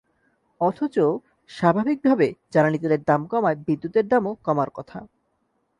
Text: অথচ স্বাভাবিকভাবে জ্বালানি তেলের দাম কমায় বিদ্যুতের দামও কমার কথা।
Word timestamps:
অথচ 0.61 0.95
স্বাভাবিকভাবে 1.49 2.27
জ্বালানি 2.51 2.77
তেলের 2.77 3.01
দাম 3.07 3.21
কমায় 3.31 3.57
বিদ্যুতের 3.67 4.05
দামও 4.07 4.31
কমার 4.45 4.69
কথা। 4.73 4.99